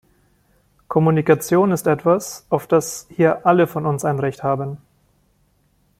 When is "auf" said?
2.49-2.65